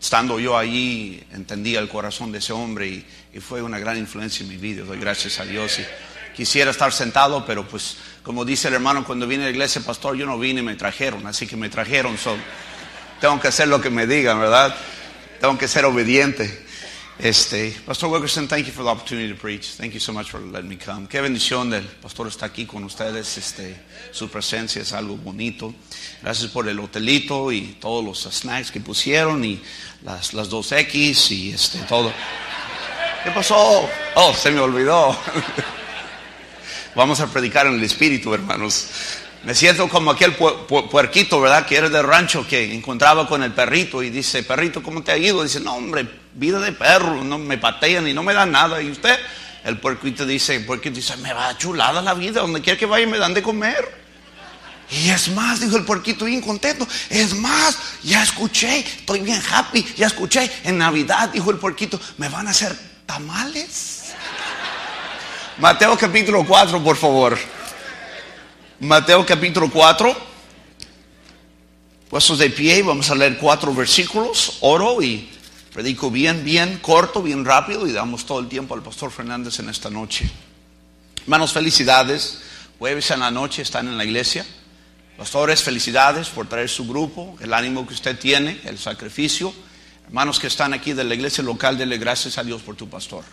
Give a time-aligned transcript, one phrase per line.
[0.00, 3.06] estando yo allí, entendía el corazón de ese hombre y,
[3.40, 4.82] fue una gran influencia en mi vida.
[4.82, 5.78] Doy gracias a Dios.
[6.34, 10.16] Quisiera estar sentado, pero pues, como dice el hermano, cuando vine a la iglesia, pastor,
[10.16, 12.18] yo no vine, me trajeron, así que me trajeron.
[12.18, 12.36] So,
[13.20, 14.74] tengo que hacer lo que me digan, ¿verdad?
[15.40, 16.66] Tengo que ser obediente.
[17.18, 19.74] Este, Pastor Wilkerson, thank you for the opportunity to preach.
[19.76, 21.08] Thank you so much for letting me come.
[21.08, 23.36] Qué bendición del pastor está aquí con ustedes.
[23.36, 23.74] Este,
[24.12, 25.74] su presencia es algo bonito.
[26.22, 29.60] Gracias por el hotelito y todos los snacks que pusieron y
[30.04, 32.12] las, las dos X y este, todo.
[33.24, 33.90] ¿Qué pasó?
[34.14, 35.18] Oh, se me olvidó.
[36.94, 38.86] Vamos a predicar en el Espíritu, hermanos.
[39.44, 41.64] Me siento como aquel puerquito, ¿verdad?
[41.64, 45.16] Que era del rancho que encontraba con el perrito y dice, perrito, ¿cómo te ha
[45.16, 45.42] ido?
[45.42, 48.82] Dice, no, hombre, vida de perro, no me patean y no me dan nada.
[48.82, 49.16] Y usted,
[49.64, 53.06] el puerquito dice, el puerquito dice, me va chulada la vida, donde quiera que vaya
[53.06, 54.08] me dan de comer.
[54.90, 59.86] Y es más, dijo el puerquito bien contento, es más, ya escuché, estoy bien happy,
[59.96, 62.74] ya escuché, en Navidad, dijo el puerquito, me van a hacer
[63.04, 64.14] tamales.
[65.58, 67.38] Mateo capítulo 4, por favor.
[68.80, 70.16] Mateo capítulo 4.
[72.08, 74.58] Puestos de pie, vamos a leer cuatro versículos.
[74.60, 75.28] Oro y
[75.74, 79.68] predico bien, bien corto, bien rápido y damos todo el tiempo al pastor Fernández en
[79.68, 80.30] esta noche.
[81.22, 82.38] Hermanos, felicidades.
[82.78, 84.46] Jueves en la noche están en la iglesia.
[85.16, 89.52] Pastores, felicidades por traer su grupo, el ánimo que usted tiene, el sacrificio.
[90.06, 93.24] Hermanos que están aquí de la iglesia local, dele gracias a Dios por tu pastor.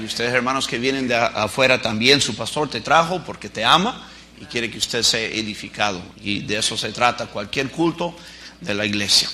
[0.00, 4.06] Y ustedes, hermanos que vienen de afuera también, su pastor te trajo porque te ama
[4.40, 6.02] y quiere que usted sea edificado.
[6.22, 8.16] Y de eso se trata cualquier culto
[8.60, 9.28] de la iglesia.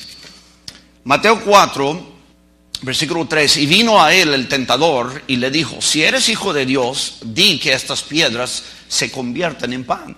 [1.05, 2.17] Mateo 4,
[2.83, 3.57] versículo 3.
[3.59, 7.59] Y vino a él el tentador y le dijo, si eres hijo de Dios, di
[7.59, 10.17] que estas piedras se conviertan en pan.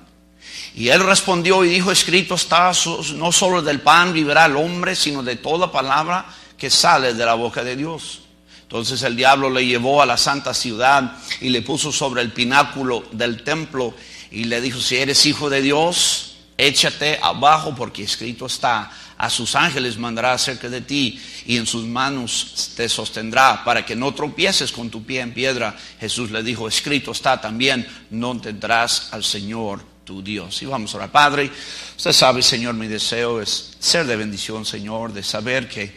[0.74, 2.72] Y él respondió y dijo, escrito está,
[3.14, 7.34] no solo del pan vivirá el hombre, sino de toda palabra que sale de la
[7.34, 8.20] boca de Dios.
[8.62, 13.04] Entonces el diablo le llevó a la santa ciudad y le puso sobre el pináculo
[13.12, 13.94] del templo
[14.30, 19.56] y le dijo, si eres hijo de Dios, échate abajo porque escrito está, a sus
[19.56, 24.70] ángeles mandará acerca de ti y en sus manos te sostendrá para que no tropieces
[24.70, 25.76] con tu pie en piedra.
[25.98, 30.62] Jesús le dijo, escrito está también, no tendrás al Señor tu Dios.
[30.62, 31.50] Y vamos a orar, Padre,
[31.96, 35.92] usted sabe, Señor, mi deseo es ser de bendición, Señor, de saber que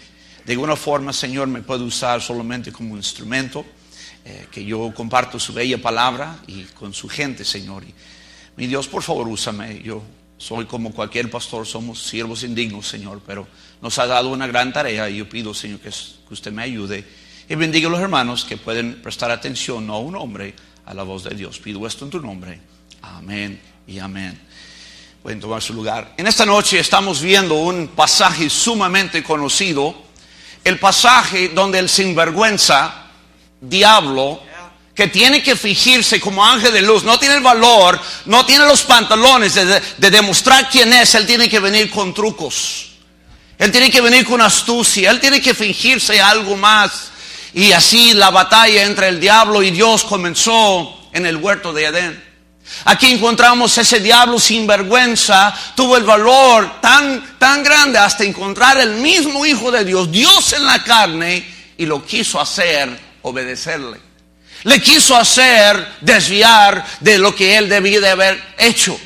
[0.45, 3.63] de alguna forma, Señor, me puede usar solamente como instrumento,
[4.25, 7.83] eh, que yo comparto su bella palabra y con su gente, Señor.
[8.55, 9.81] Mi Dios, por favor, úsame.
[9.81, 10.01] Yo
[10.37, 13.47] soy como cualquier pastor, somos siervos indignos, Señor, pero
[13.81, 17.05] nos ha dado una gran tarea y yo pido, Señor, que, que usted me ayude
[17.47, 20.53] y bendiga a los hermanos que pueden prestar atención, no a un hombre,
[20.85, 21.59] a la voz de Dios.
[21.59, 22.59] Pido esto en tu nombre.
[23.01, 24.39] Amén y amén.
[25.21, 26.13] Pueden tomar su lugar.
[26.17, 29.95] En esta noche estamos viendo un pasaje sumamente conocido,
[30.63, 33.07] el pasaje donde el sinvergüenza,
[33.59, 34.41] diablo,
[35.01, 38.83] que tiene que fingirse como ángel de luz, no tiene el valor, no tiene los
[38.83, 42.89] pantalones de, demostrar quién es, él tiene que venir con trucos.
[43.57, 47.09] Él tiene que venir con astucia, él tiene que fingirse algo más.
[47.55, 52.23] Y así la batalla entre el diablo y Dios comenzó en el huerto de Edén.
[52.85, 58.91] Aquí encontramos ese diablo sin vergüenza, tuvo el valor tan, tan grande hasta encontrar el
[58.97, 61.43] mismo Hijo de Dios, Dios en la carne,
[61.75, 64.10] y lo quiso hacer obedecerle.
[64.63, 68.99] Le quiso hacer desviar de lo que él debía de haber hecho.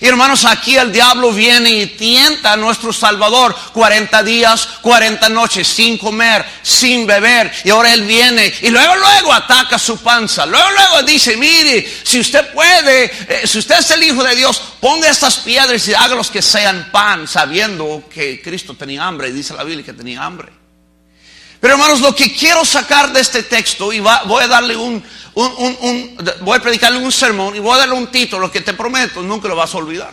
[0.00, 5.66] Y hermanos, aquí el diablo viene y tienta a nuestro Salvador 40 días, 40 noches
[5.66, 7.52] sin comer, sin beber.
[7.64, 10.46] Y ahora él viene y luego, luego ataca su panza.
[10.46, 14.60] Luego, luego dice, mire, si usted puede, eh, si usted es el Hijo de Dios,
[14.80, 19.28] ponga estas piedras y hágalos que sean pan, sabiendo que Cristo tenía hambre.
[19.28, 20.59] Y dice la Biblia que tenía hambre.
[21.60, 25.04] Pero hermanos, lo que quiero sacar de este texto, y voy a darle un,
[25.34, 29.46] voy a predicarle un sermón y voy a darle un título que te prometo, nunca
[29.46, 30.12] lo vas a olvidar.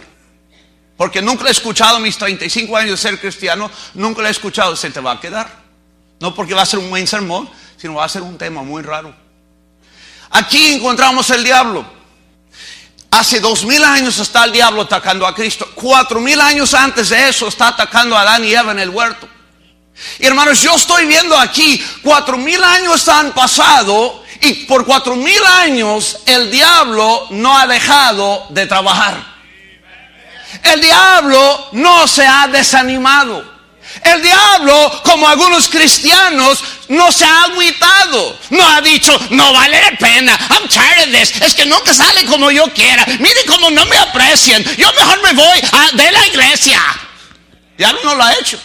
[0.98, 4.76] Porque nunca lo he escuchado mis 35 años de ser cristiano, nunca lo he escuchado,
[4.76, 5.68] se te va a quedar.
[6.20, 8.82] No porque va a ser un buen sermón, sino va a ser un tema muy
[8.82, 9.14] raro.
[10.32, 11.86] Aquí encontramos el diablo.
[13.12, 15.70] Hace dos mil años está el diablo atacando a Cristo.
[15.76, 19.30] Cuatro mil años antes de eso está atacando a Adán y Eva en el huerto.
[20.28, 26.20] Hermanos, yo estoy viendo aquí, cuatro mil años han pasado y por cuatro mil años
[26.26, 29.16] el diablo no ha dejado de trabajar.
[30.64, 33.56] El diablo no se ha desanimado.
[34.04, 38.38] El diablo, como algunos cristianos, no se ha agüitado.
[38.50, 40.38] No ha dicho, no vale la pena.
[40.50, 41.42] I'm tired of this.
[41.42, 43.06] Es que nunca sale como yo quiera.
[43.20, 44.62] Mire cómo no me aprecian.
[44.76, 46.82] Yo mejor me voy a, de la iglesia.
[47.78, 48.60] Diablo no lo ha hecho.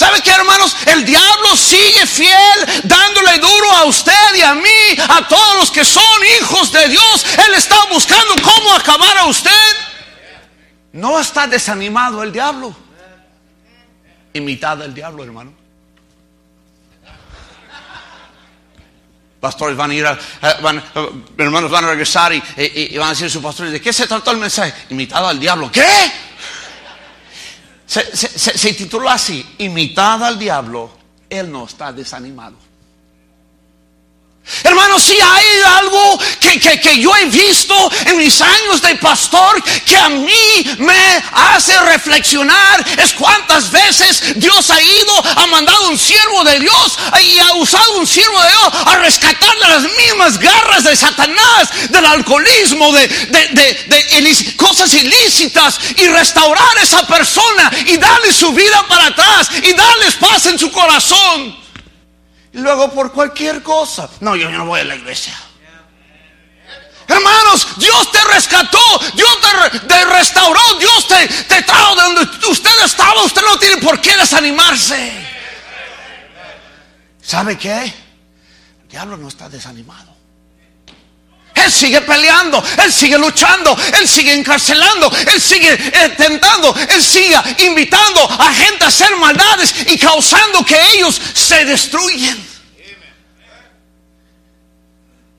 [0.00, 0.74] ¿Sabe qué, hermanos?
[0.86, 5.84] El diablo sigue fiel, dándole duro a usted y a mí, a todos los que
[5.84, 6.02] son
[6.40, 7.26] hijos de Dios.
[7.46, 9.76] Él está buscando cómo acabar a usted.
[10.94, 12.74] No está desanimado el diablo.
[14.32, 15.52] Imitada el diablo, hermano.
[19.38, 20.18] Pastores van a ir, a,
[20.62, 20.82] van,
[21.36, 24.30] hermanos van a regresar y, van a decir a su pastor, ¿de qué se trató
[24.30, 24.72] el mensaje?
[24.88, 25.70] Imitado al diablo.
[25.70, 26.29] ¿Qué?
[27.90, 30.92] Se, tituló así, Imitada al diablo,
[31.28, 32.54] él no está desanimado.
[34.62, 35.46] Hermanos, si hay
[35.78, 37.74] algo que, que, yo he visto
[38.06, 44.70] en mis años de pastor que a mí me hace reflexionar es cuántas veces Dios
[44.70, 48.68] ha ido, ha mandado un siervo de Dios y ha usado un siervo de Dios
[48.86, 55.78] a rescatar de las mismas garras de Satanás, del alcoholismo, de, de, de cosas ilícitas
[55.96, 60.58] y restaurar a esa persona y darle su vida para atrás y darles paz en
[60.58, 61.59] su corazón.
[62.52, 64.08] Y luego por cualquier cosa.
[64.20, 65.34] No, yo no voy a la iglesia.
[67.06, 68.78] Hermanos, Dios te rescató,
[69.14, 69.38] Dios
[69.88, 73.22] te, restauró, Dios te, te trajo de donde usted estaba.
[73.24, 75.12] Usted no tiene por qué desanimarse.
[77.20, 77.82] ¿Sabe qué?
[78.82, 80.19] El diablo no está desanimado.
[81.64, 87.36] Él sigue peleando, Él sigue luchando, Él sigue encarcelando, Él sigue eh, tentando, Él sigue
[87.58, 92.50] invitando a gente a hacer maldades y causando que ellos se destruyen.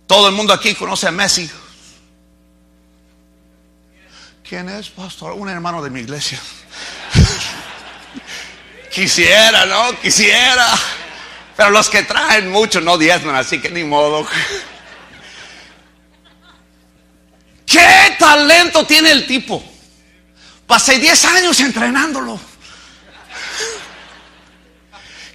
[0.07, 1.49] Todo el mundo aquí conoce a Messi.
[4.47, 5.31] ¿Quién es, pastor?
[5.31, 6.37] Un hermano de mi iglesia.
[8.91, 9.97] Quisiera, ¿no?
[10.01, 10.67] Quisiera.
[11.55, 14.27] Pero los que traen mucho no diezman, así que ni modo.
[17.71, 19.63] ¿Qué talento tiene el tipo?
[20.67, 22.37] Pasé 10 años entrenándolo.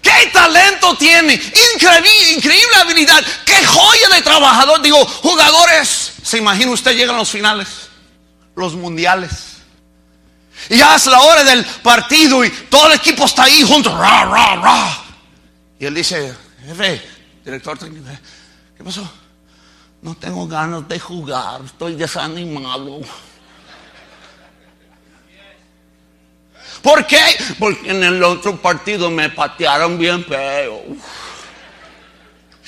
[0.02, 1.32] ¿Qué talento tiene?
[1.74, 3.24] Increíble, increíble habilidad.
[3.44, 4.82] ¿Qué joya de trabajador?
[4.82, 6.12] Digo, jugadores.
[6.22, 7.68] ¿Se imagina usted llega a los finales?
[8.54, 9.30] Los mundiales.
[10.68, 13.98] Y ya es la hora del partido y todo el equipo está ahí junto.
[15.78, 16.34] Y él dice,
[16.66, 17.02] jefe,
[17.44, 19.10] director ¿qué pasó?
[20.06, 23.00] No tengo ganas de jugar, estoy desanimado.
[26.80, 27.20] ¿Por qué?
[27.58, 30.80] Porque en el otro partido me patearon bien feo.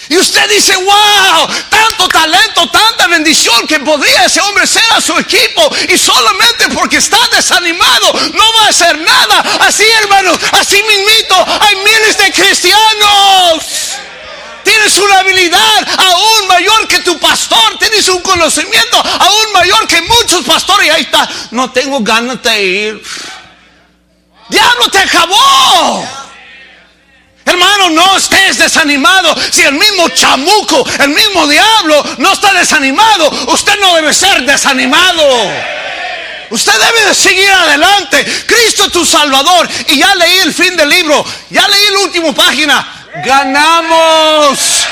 [0.08, 5.16] Y usted dice, wow, tanto talento, tanta bendición que podría ese hombre ser a su
[5.16, 5.62] equipo.
[5.88, 9.44] Y solamente porque está desanimado no va a hacer nada.
[9.60, 13.87] Así, hermanos, así mismito, hay miles de cristianos.
[14.64, 17.78] Tienes una habilidad aún mayor que tu pastor.
[17.78, 20.86] Tienes un conocimiento aún mayor que muchos pastores.
[20.86, 21.28] Y ahí está.
[21.50, 23.02] No tengo ganas de ir.
[24.48, 26.06] Diablo te acabó.
[27.44, 29.34] Hermano, no estés desanimado.
[29.50, 35.24] Si el mismo chamuco, el mismo diablo no está desanimado, usted no debe ser desanimado.
[36.50, 38.24] Usted debe de seguir adelante.
[38.46, 39.68] Cristo tu Salvador.
[39.88, 41.24] Y ya leí el fin del libro.
[41.50, 44.86] Ya leí la última página ganamos.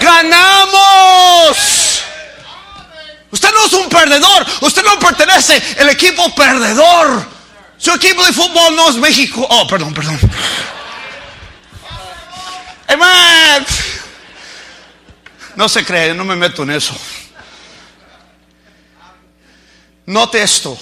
[0.00, 1.56] Ganamos.
[3.30, 4.46] Usted no es un perdedor.
[4.60, 7.26] Usted no pertenece al equipo perdedor.
[7.78, 9.46] Su equipo de fútbol no es México.
[9.48, 10.18] Oh, perdón, perdón.
[12.88, 13.66] Amen.
[15.56, 16.94] No se cree, no me meto en eso.
[20.06, 20.78] Note esto,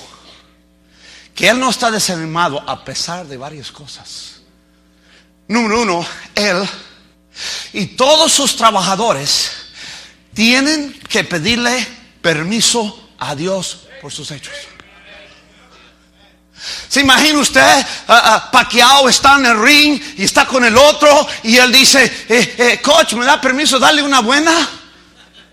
[1.35, 4.34] que Él no está desanimado a pesar de varias cosas.
[5.49, 6.69] Número uno, Él
[7.73, 9.51] y todos sus trabajadores
[10.33, 11.87] tienen que pedirle
[12.23, 14.55] permiso a Dios por sus hechos.
[16.89, 17.87] ¿Se imagina usted?
[18.09, 22.81] Uh, está en el ring y está con el otro y él dice, eh, eh,
[22.81, 24.67] coach, ¿me da permiso darle una buena?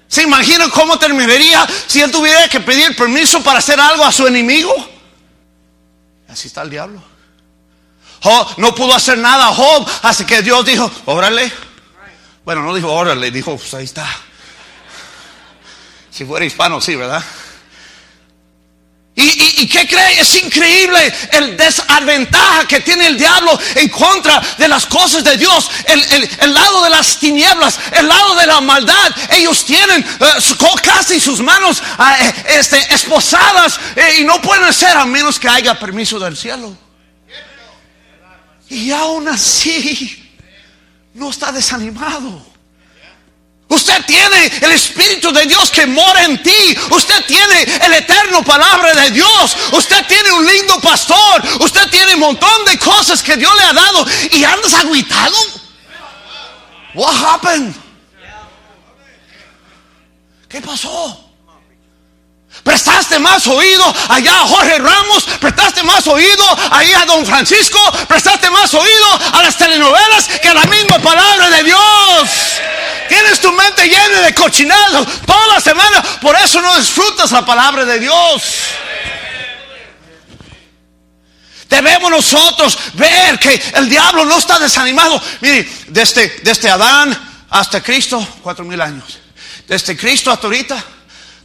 [0.07, 4.25] ¿Se imagina cómo terminaría si él tuviera que pedir permiso para hacer algo a su
[4.25, 4.73] enemigo?
[6.29, 7.10] Así está el diablo
[8.57, 11.51] no pudo hacer nada Job, así que Dios dijo, órale.
[12.45, 14.07] Bueno, no dijo órale, dijo, pues ahí está.
[16.09, 17.23] Si fuera hispano, sí, ¿verdad?
[19.13, 20.21] ¿Y, qué cree?
[20.21, 25.69] Es increíble el desventaja que tiene el diablo en contra de las cosas de Dios.
[25.85, 29.11] El, lado de las tinieblas, el lado de la maldad.
[29.29, 35.05] Ellos tienen uh, casi sus manos eh, este, esposadas eh, y no pueden ser a
[35.05, 36.75] menos que haya permiso del cielo.
[38.71, 40.33] Y aún así
[41.13, 42.41] no está desanimado.
[43.67, 46.77] Usted tiene el Espíritu de Dios que mora en ti.
[46.89, 49.57] Usted tiene el eterno palabra de Dios.
[49.73, 51.43] Usted tiene un lindo pastor.
[51.59, 54.05] Usted tiene un montón de cosas que Dios le ha dado.
[54.31, 55.35] Y andas aguitado.
[56.93, 57.75] What happened?
[60.47, 61.30] ¿Qué pasó?
[62.63, 68.49] Prestaste más oído allá a Jorge Ramos, prestaste más oído ahí a Don Francisco, prestaste
[68.51, 72.29] más oído a las telenovelas que a la misma palabra de Dios.
[73.09, 77.83] Tienes tu mente llena de cochinado toda la semana, por eso no disfrutas la palabra
[77.83, 78.43] de Dios.
[81.67, 85.21] Debemos nosotros ver que el diablo no está desanimado.
[85.39, 89.19] Mire, desde, desde Adán hasta Cristo, cuatro mil años.
[89.67, 90.83] Desde Cristo hasta ahorita,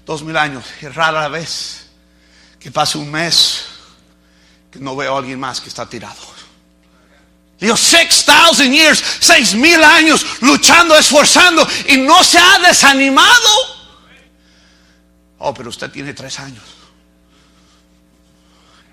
[0.07, 0.65] dos mil años.
[0.81, 1.89] Es rara vez
[2.59, 3.67] que pase un mes
[4.71, 6.35] que no veo a alguien más que está tirado.
[7.59, 13.77] Dios, six thousand years, seis mil años luchando, esforzando y no se ha desanimado.
[15.39, 16.63] Oh, pero usted tiene tres años.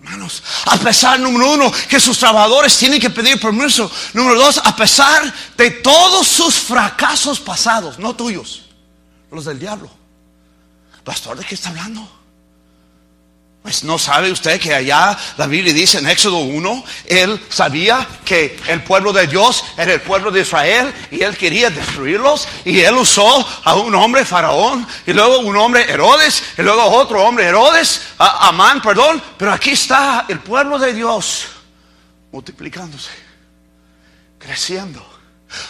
[0.02, 3.90] Hermanos, a pesar, número uno, que sus trabajadores tienen que pedir permiso.
[4.14, 8.64] Número dos, a pesar de todos sus fracasos pasados, no tuyos,
[9.32, 10.03] los del diablo.
[11.04, 12.08] Pastor, ¿de qué está hablando?
[13.64, 18.60] Pues no sabe usted que allá la Biblia dice en Éxodo 1, él sabía que
[18.68, 22.96] el pueblo de Dios era el pueblo de Israel y él quería destruirlos y él
[22.96, 28.02] usó a un hombre faraón y luego un hombre Herodes y luego otro hombre Herodes,
[28.18, 31.46] Amán, perdón, pero aquí está el pueblo de Dios
[32.34, 33.12] multiplicándose,
[34.40, 35.06] creciendo,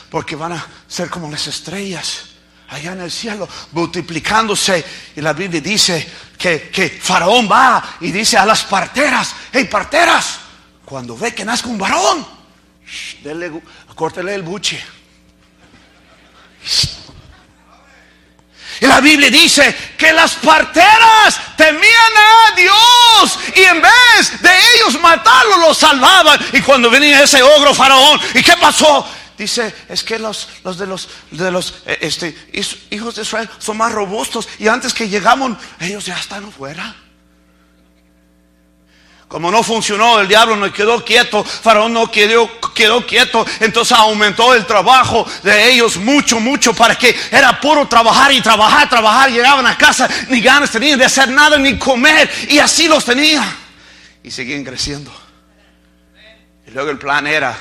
[0.09, 2.32] porque van a ser como las estrellas
[2.73, 4.83] allá en el cielo, multiplicándose.
[5.15, 10.39] Y la Biblia dice que, que Faraón va y dice a las parteras, hey parteras,
[10.85, 12.25] cuando ve que nazca un varón,
[13.95, 14.83] córtele el buche.
[18.81, 24.99] Y la Biblia dice que las parteras temían a Dios y en vez de ellos
[24.99, 26.39] matarlo, los salvaban.
[26.51, 29.07] Y cuando venía ese ogro faraón, ¿y qué pasó?
[29.37, 32.35] Dice, es que los, los de los, de los eh, este,
[32.91, 36.95] hijos de Israel son más robustos y antes que llegamos, ellos ya están fuera.
[39.33, 44.53] Como no funcionó, el diablo no quedó quieto, Faraón no quedó, quedó quieto, entonces aumentó
[44.53, 49.65] el trabajo de ellos mucho, mucho, para que era puro trabajar y trabajar, trabajar, llegaban
[49.65, 53.43] a casa, ni ganas tenían de hacer nada, ni comer, y así los tenía.
[54.21, 55.11] Y seguían creciendo.
[56.67, 57.57] Y luego el plan era,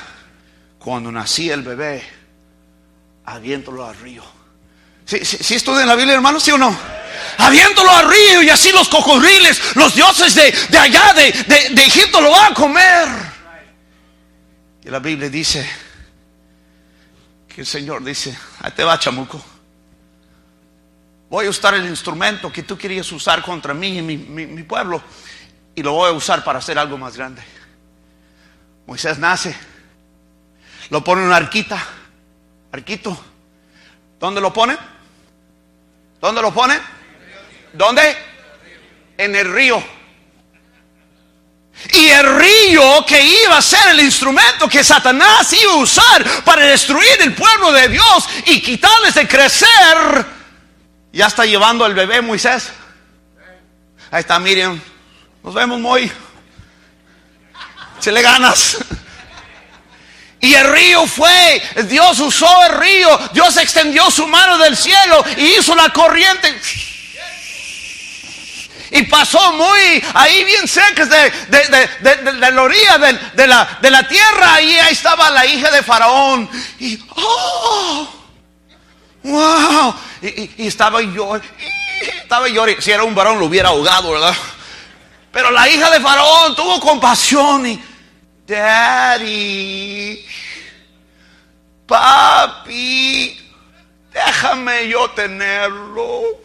[0.83, 2.03] cuando nacía el bebé,
[3.23, 4.23] aviéntalo al río.
[5.05, 6.41] ¿Sí, sí, estudian la Biblia, hermano?
[6.41, 6.77] ¿Sí o no?
[7.37, 12.19] Aviéntalo al río y así los cocodriles, los dioses de, de allá, de, de, Egipto,
[12.19, 13.07] lo van a comer.
[14.83, 15.69] Y la Biblia dice
[17.47, 19.41] que el Señor dice, ahí te va chamuco.
[21.29, 25.01] Voy a usar el instrumento que tú querías usar contra mí y mi, mi pueblo
[25.75, 27.41] y lo voy a usar para hacer algo más grande.
[28.85, 29.55] Moisés nace
[30.93, 31.83] lo pone en una arquita.
[32.71, 33.19] Arquito.
[34.19, 34.77] ¿Dónde lo pone?
[36.21, 36.79] ¿Dónde lo pone?
[37.73, 38.15] ¿Dónde?
[39.17, 39.83] En el río.
[41.93, 46.63] Y el río que iba a ser el instrumento que Satanás iba a usar para
[46.63, 50.25] destruir el pueblo de Dios y quitarles de crecer,
[51.11, 52.71] ya está llevando al bebé Moisés.
[54.11, 54.79] Ahí está Miriam.
[55.43, 56.11] Nos vemos muy.
[57.97, 58.77] Se le ganas.
[60.43, 65.55] Y el río fue, Dios usó el río, Dios extendió su mano del cielo y
[65.55, 66.53] hizo la corriente.
[68.91, 71.31] Y pasó muy ahí bien cerca de,
[72.39, 74.61] la orilla de, la, de la tierra.
[74.61, 76.49] Y ahí estaba la hija de Faraón.
[76.77, 78.09] Y, oh,
[79.23, 79.95] wow.
[80.21, 81.39] Y, estaba yo,
[82.21, 82.81] estaba llorando.
[82.81, 84.35] Si era un varón lo hubiera ahogado, ¿verdad?
[85.31, 87.92] Pero la hija de Faraón tuvo compasión y
[88.45, 90.25] Daddy,
[91.87, 93.39] papi,
[94.11, 96.43] déjame yo tenerlo.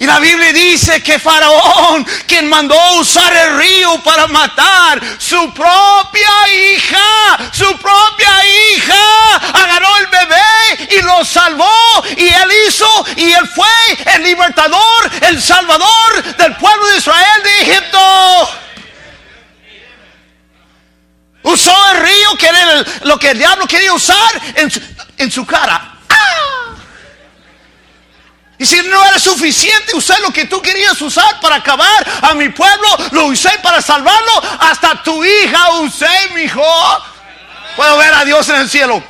[0.00, 6.30] Y la Biblia dice que Faraón, quien mandó usar el río para matar su propia
[6.54, 12.04] hija, su propia hija, agarró el bebé y lo salvó.
[12.16, 17.62] Y él hizo, y él fue el libertador, el salvador del pueblo de Israel de
[17.62, 18.48] Egipto.
[21.42, 21.57] Usó
[21.92, 24.42] el río, que era lo que el diablo quería usar
[25.16, 25.98] en su, cara.
[26.08, 26.74] ¡Ah!
[28.58, 32.48] Y si no era suficiente usar lo que tú querías usar para acabar a mi
[32.48, 34.42] pueblo, lo usé para salvarlo.
[34.60, 36.62] Hasta tu hija usé, mi hijo.
[37.76, 39.02] Puedo ver a Dios en el cielo.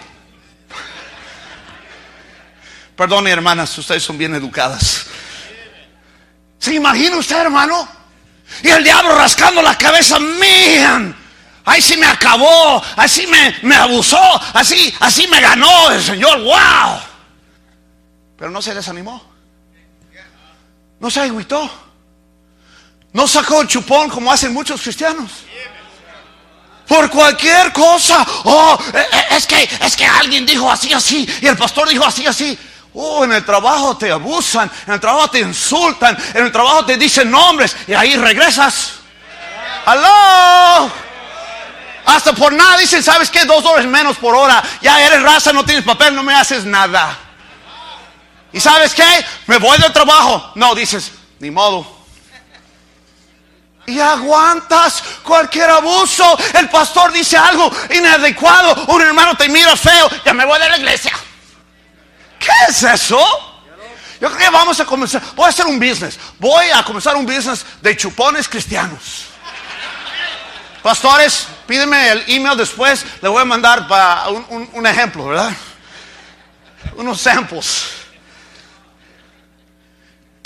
[2.95, 5.07] Perdone, hermanas, ustedes son bien educadas.
[6.59, 7.89] ¿Se imagina usted, hermano?
[8.63, 11.15] Y el diablo rascando la cabeza, man,
[11.69, 14.19] ahí sí me acabó, así me, me abusó,
[14.55, 17.01] así, así me ganó el Señor, wow.
[18.39, 19.23] Pero no se desanimó.
[21.01, 21.71] No se agüitó.
[23.13, 25.31] No sacó el chupón como hacen muchos cristianos.
[26.87, 28.25] Por cualquier cosa.
[28.45, 31.29] Oh, eh, eh, es que, es que alguien dijo así, así.
[31.43, 32.59] Y el pastor dijo así, así.
[32.95, 36.97] Oh, en el trabajo te abusan, en el trabajo te insultan, en el trabajo te
[36.97, 38.95] dicen nombres y ahí regresas.
[39.85, 41.08] ¡Aló!
[42.09, 43.45] Hasta por nada dicen, ¿sabes qué?
[43.45, 44.63] Dos dólares menos por hora.
[44.81, 47.17] Ya eres raza, no tienes papel, no me haces nada.
[48.53, 49.25] ¿Y sabes qué?
[49.47, 50.53] Me voy del trabajo.
[50.55, 51.99] No, dices, ni modo
[53.89, 56.39] y aguantas cualquier abuso.
[56.55, 60.77] El pastor dice algo inadecuado, un hermano te mira feo, ya me voy de la
[60.77, 61.13] iglesia.
[62.39, 63.19] ¿Qué es eso?
[64.21, 67.25] Yo creo que vamos a comenzar, voy a hacer un business, voy a comenzar un
[67.25, 69.27] business de chupones cristianos.
[70.83, 75.53] Pastores, pídeme el email después, le voy a mandar para un, un ejemplo, ¿verdad?
[76.97, 77.99] Unos samples.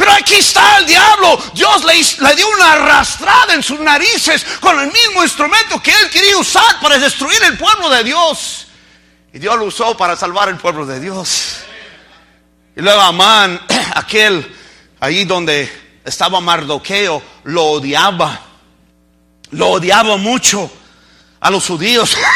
[0.02, 1.40] Pero aquí está el diablo.
[1.54, 6.36] Dios le, dio una arrastrada en sus narices con el mismo instrumento que él quería
[6.38, 8.66] usar para destruir el pueblo de Dios.
[9.32, 11.58] Y Dios lo usó para salvar el pueblo de Dios.
[12.74, 13.60] Y luego Amán,
[13.94, 14.52] aquel
[14.98, 18.40] ahí donde estaba Mardoqueo, lo odiaba.
[19.52, 20.70] Lo odiaba mucho
[21.40, 22.16] a los judíos.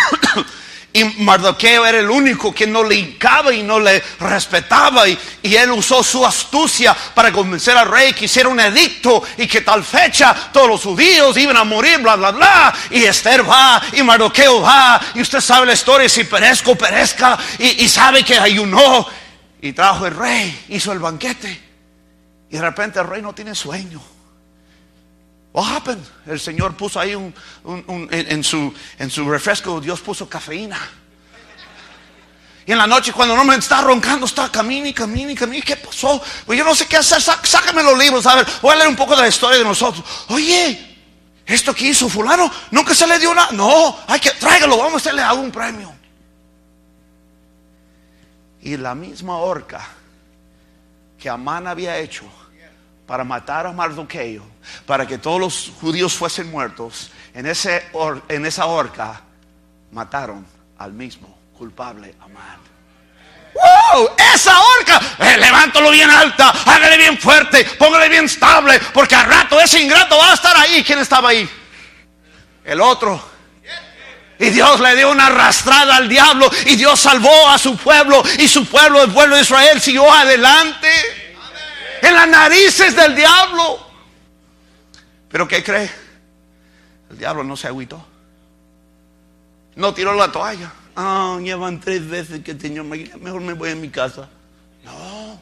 [0.97, 5.07] Y Mardoqueo era el único que no le hincaba y no le respetaba.
[5.07, 9.61] Y, él usó su astucia para convencer al rey que hiciera un edicto y que
[9.61, 12.75] tal fecha todos los judíos iban a morir, bla, bla, bla.
[12.91, 14.99] Y Esther va y Mardoqueo va.
[15.15, 17.39] Y usted sabe la historia, si perezco, perezca.
[17.59, 19.07] Y, y sabe que ayunó.
[19.61, 21.63] Y trajo el rey, hizo el banquete.
[22.49, 24.01] Y de repente el rey no tiene sueño.
[25.57, 26.05] What happened?
[26.27, 27.33] El Señor puso ahí un,
[28.11, 30.79] en, su, en su refresco, Dios puso cafeína.
[32.67, 35.63] Y en la noche cuando no me está roncando, está camine, camine, camine.
[35.63, 36.23] ¿Qué pasó?
[36.45, 37.23] Pues yo no sé qué hacer.
[37.23, 38.27] sácame los libros.
[38.27, 40.05] A ver, voy a leer un poco de la historia de nosotros.
[40.29, 40.99] Oye,
[41.47, 43.53] esto que hizo fulano, nunca se le dio nada.
[43.53, 45.91] No, hay que tráigalo, vamos a hacerle algún premio.
[48.61, 49.89] Y la misma horca
[51.19, 52.25] que Amán había hecho
[53.07, 54.43] para matar a Mardoqueo,
[54.85, 57.87] para que todos los judíos fuesen muertos, en, ese
[58.29, 59.21] en esa horca
[59.93, 60.47] mataron
[60.79, 62.59] al mismo culpable Amán.
[63.55, 64.11] ¡Wow!
[64.35, 69.59] Esa horca, eh, levántalo bien alta, hágale bien fuerte, póngale bien estable, porque al rato
[69.59, 70.85] ese ingrato va a estar ahí.
[70.85, 71.49] ¿Quién estaba ahí?
[72.65, 73.37] El otro.
[74.39, 78.47] Y Dios le dio una arrastrada al diablo y Dios salvó a su pueblo y
[78.47, 80.91] su pueblo, el pueblo de Israel, siguió adelante
[82.03, 83.87] en las narices del diablo.
[85.29, 85.91] Pero ¿qué cree?
[87.11, 88.05] El diablo no se agüitó.
[89.77, 90.73] No tiró la toalla.
[90.97, 94.29] Ah, llevan tres veces que el Señor me mejor me voy a mi casa.
[94.85, 95.39] No.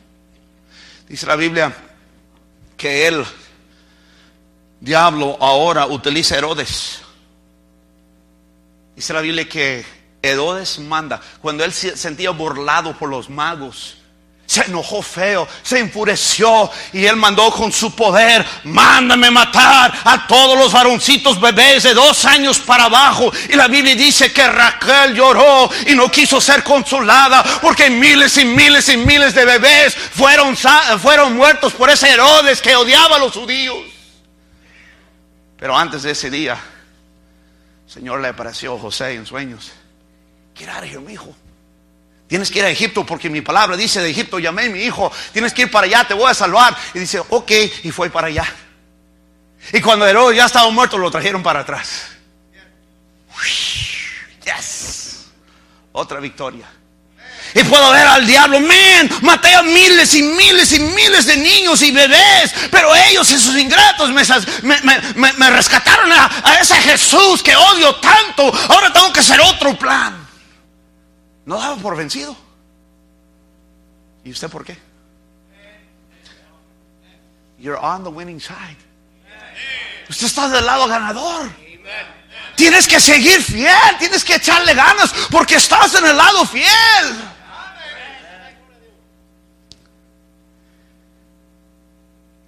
[1.08, 1.72] Dice la Biblia
[2.76, 3.24] que el
[4.80, 7.02] diablo ahora utiliza Herodes.
[8.96, 9.84] Dice la Biblia que
[10.22, 11.20] Herodes manda.
[11.40, 13.98] Cuando él se sentía burlado por los magos,
[14.46, 20.58] se enojó feo, se enfureció y él mandó con su poder, mándame matar a todos
[20.58, 23.32] los varoncitos bebés de dos años para abajo.
[23.48, 28.44] Y la Biblia dice que Raquel lloró y no quiso ser consolada porque miles y
[28.44, 30.56] miles y miles de bebés fueron,
[31.00, 33.78] fueron muertos por ese Herodes que odiaba a los judíos.
[35.58, 36.58] Pero antes de ese día,
[37.86, 39.72] el Señor le apareció a José en sueños.
[40.54, 41.34] Get out hijo.
[42.26, 45.12] Tienes que ir a Egipto porque mi palabra dice de Egipto llamé a mi hijo.
[45.32, 46.76] Tienes que ir para allá, te voy a salvar.
[46.94, 48.46] Y dice, ok, y fue para allá.
[49.72, 52.08] Y cuando Herodes ya estaba muerto, lo trajeron para atrás.
[54.44, 55.26] Yes.
[55.92, 56.66] Otra victoria.
[57.54, 61.80] Y puedo ver al diablo, man, maté a miles y miles y miles de niños
[61.82, 68.52] y bebés, pero ellos, esos ingratos, me, rescataron a ese Jesús que odio tanto.
[68.68, 70.23] Ahora tengo que hacer otro plan.
[71.46, 72.36] No daba por vencido.
[74.24, 74.76] ¿Y usted por qué?
[77.58, 78.76] You're on the winning side.
[80.08, 81.50] Usted está del lado ganador.
[82.56, 87.30] Tienes que seguir fiel, tienes que echarle ganas porque estás en el lado fiel.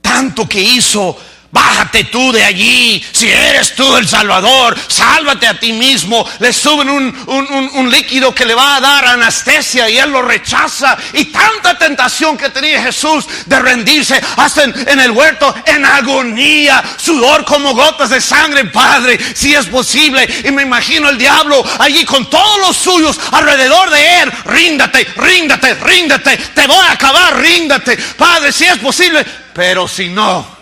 [0.01, 1.19] Tanto que hizo
[1.57, 3.03] Bájate tú de allí.
[3.13, 6.29] Si eres tú el Salvador, sálvate a ti mismo.
[6.39, 10.21] Le suben un, un- un líquido que le va a dar anestesia y él lo
[10.21, 10.99] rechaza.
[11.15, 16.85] Y tanta tentación que tenía Jesús de rendirse hasta en, en el huerto en agonía,
[16.99, 20.29] sudor como gotas de sangre, Padre, si es posible.
[20.45, 24.33] Y me imagino el diablo allí con todos los suyos alrededor de él.
[24.45, 26.37] Ríndate, ríndate, ríndate.
[26.37, 27.97] Te voy a acabar, ríndate.
[27.97, 29.25] Padre, si es posible.
[29.55, 30.56] Pero si no.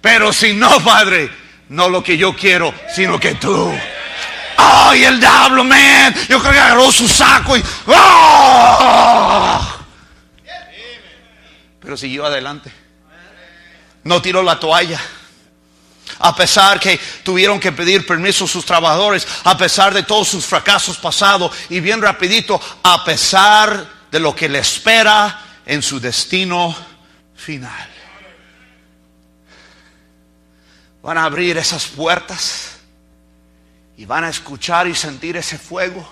[0.00, 1.30] Pero si no, Padre,
[1.68, 3.72] no lo que yo quiero, sino que tú.
[4.56, 6.14] ¡Ay, el diablo, man!
[6.28, 7.62] Yo creo que agarró su saco y.
[7.88, 9.78] ¡Ah!
[11.80, 12.70] Pero siguió adelante.
[14.04, 15.00] No tiró la toalla.
[16.18, 20.44] A pesar que tuvieron que pedir permiso a sus trabajadores, a pesar de todos sus
[20.44, 26.76] fracasos pasados, y bien rapidito, a pesar de lo que le espera en su destino
[27.36, 27.89] final.
[31.02, 32.72] Van a abrir esas puertas
[33.96, 36.06] y van a escuchar y sentir ese fuego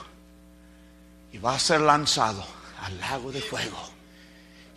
[1.33, 2.46] y va a ser lanzado
[2.85, 3.88] al lago de fuego.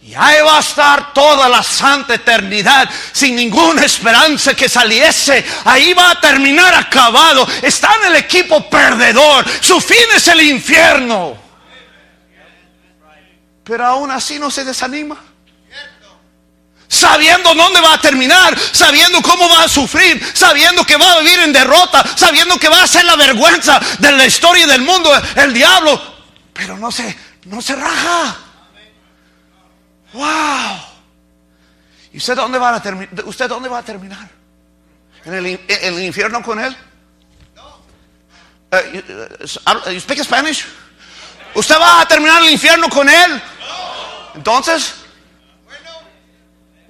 [0.01, 5.45] Y ahí va a estar toda la santa eternidad sin ninguna esperanza que saliese.
[5.63, 7.47] Ahí va a terminar acabado.
[7.61, 9.45] Está en el equipo perdedor.
[9.61, 11.37] Su fin es el infierno.
[13.63, 15.30] Pero aún así no se desanima
[17.01, 21.39] sabiendo dónde va a terminar, sabiendo cómo va a sufrir, sabiendo que va a vivir
[21.39, 25.53] en derrota, sabiendo que va a ser la vergüenza de la historia del mundo, el
[25.53, 25.99] diablo,
[26.53, 28.37] pero no se, no se raja.
[30.13, 30.91] Wow.
[32.13, 33.25] ¿Y usted dónde va a terminar?
[33.25, 34.29] ¿Usted dónde va a terminar?
[35.25, 36.75] ¿En el, infierno con él?
[38.73, 39.01] Uh, you,
[39.65, 40.65] uh, speak Spanish?
[41.53, 43.41] ¿Usted va a terminar el infierno con él?
[44.35, 45.00] Entonces,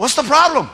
[0.01, 0.67] What's the problem?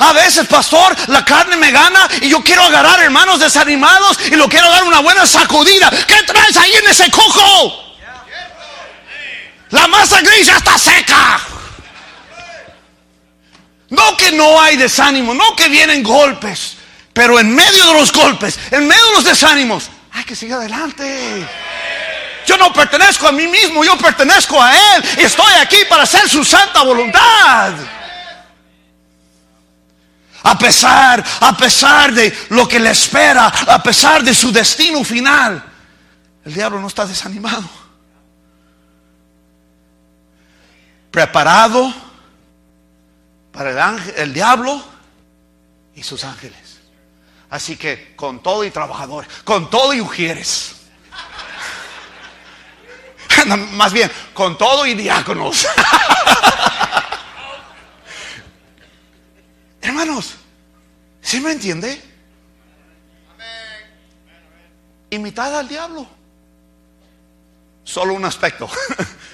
[0.00, 4.50] A veces, pastor, la carne me gana y yo quiero agarrar hermanos desanimados y lo
[4.50, 5.88] quiero dar una buena sacudida.
[6.06, 7.96] ¿Qué traes ahí en ese coco?
[9.70, 11.40] La masa gris ya está seca.
[13.88, 16.76] No que no hay desánimo, no que vienen golpes,
[17.14, 21.46] pero en medio de los golpes, en medio de los desánimos, hay que seguir adelante.
[22.46, 26.28] Yo no pertenezco a mí mismo, yo pertenezco a Él y estoy aquí para hacer
[26.28, 27.72] su santa voluntad.
[30.42, 35.62] A pesar, a pesar de lo que le espera, a pesar de su destino final,
[36.44, 37.68] el diablo no está desanimado.
[41.10, 41.92] Preparado
[43.52, 44.82] para el, ángel, el diablo
[45.94, 46.80] y sus ángeles.
[47.50, 50.76] Así que con todo y trabajadores, con todo y ujieres.
[53.72, 55.66] Más bien, con todo y diáconos.
[60.10, 60.34] Hermanos,
[61.22, 62.02] ¿sí me entiende?
[65.10, 66.04] Imitada al diablo.
[67.84, 68.68] Solo un aspecto.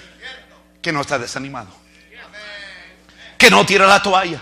[0.81, 1.69] que no está desanimado.
[3.39, 4.39] Que no tira la toalla.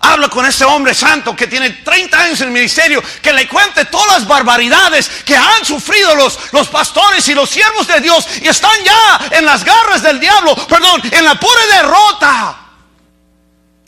[0.00, 3.84] Habla con ese hombre santo que tiene 30 años en el ministerio, que le cuente
[3.84, 8.48] todas las barbaridades que han sufrido los, los pastores y los siervos de Dios y
[8.48, 12.63] están ya en las garras del diablo, perdón, en la pura derrota.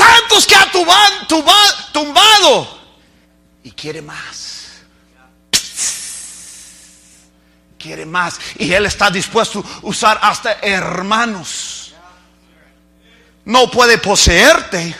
[0.06, 0.70] Tantos que ha
[1.92, 2.78] tumbado
[3.64, 4.82] y quiere más.
[7.76, 8.38] Quiere más.
[8.58, 11.94] Y Él está dispuesto a usar hasta hermanos.
[13.44, 14.94] No puede poseerte,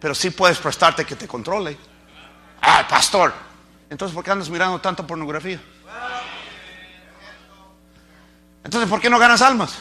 [0.00, 1.78] pero sí puedes prestarte que te controle.
[2.60, 3.32] Ah, pastor.
[3.88, 5.60] Entonces, ¿por qué andas mirando tanta pornografía?
[8.64, 9.74] Entonces, ¿por qué no ganas almas?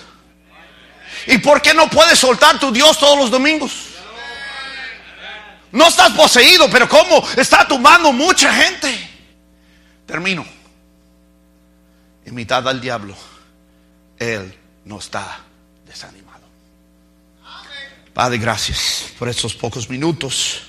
[1.27, 3.71] ¿Y por qué no puedes soltar tu Dios todos los domingos?
[5.71, 7.27] No estás poseído, pero ¿cómo?
[7.36, 9.09] Está tumbando mucha gente.
[10.05, 10.45] Termino.
[12.25, 13.15] Imitad al diablo.
[14.19, 14.55] Él
[14.86, 15.39] no está
[15.86, 16.43] desanimado.
[18.13, 20.62] Padre, gracias por estos pocos minutos.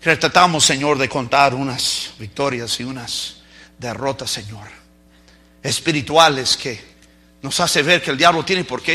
[0.00, 3.38] Que tratamos, Señor, de contar unas victorias y unas
[3.78, 4.68] derrotas, Señor.
[5.62, 6.80] Espirituales que
[7.42, 8.88] nos hace ver que el diablo tiene por qué